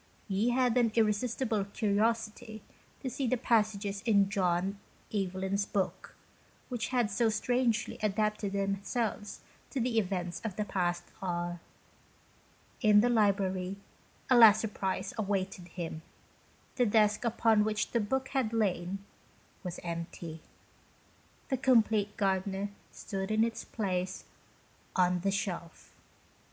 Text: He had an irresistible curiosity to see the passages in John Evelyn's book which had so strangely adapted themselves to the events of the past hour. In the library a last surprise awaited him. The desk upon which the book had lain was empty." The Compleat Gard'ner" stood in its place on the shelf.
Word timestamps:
He 0.27 0.49
had 0.49 0.75
an 0.79 0.91
irresistible 0.95 1.63
curiosity 1.63 2.63
to 3.03 3.07
see 3.11 3.27
the 3.27 3.37
passages 3.37 4.01
in 4.03 4.31
John 4.31 4.79
Evelyn's 5.13 5.67
book 5.67 6.15
which 6.69 6.87
had 6.87 7.11
so 7.11 7.29
strangely 7.29 7.99
adapted 8.01 8.53
themselves 8.53 9.41
to 9.69 9.79
the 9.79 9.99
events 9.99 10.41
of 10.43 10.55
the 10.55 10.65
past 10.65 11.03
hour. 11.21 11.59
In 12.81 13.01
the 13.01 13.09
library 13.09 13.77
a 14.27 14.35
last 14.35 14.61
surprise 14.61 15.13
awaited 15.19 15.67
him. 15.67 16.01
The 16.77 16.87
desk 16.87 17.23
upon 17.23 17.63
which 17.63 17.91
the 17.91 17.99
book 17.99 18.29
had 18.29 18.51
lain 18.53 19.05
was 19.61 19.79
empty." 19.83 20.41
The 21.49 21.57
Compleat 21.57 22.17
Gard'ner" 22.17 22.69
stood 22.91 23.29
in 23.29 23.43
its 23.43 23.63
place 23.63 24.23
on 24.95 25.19
the 25.19 25.29
shelf. 25.29 25.93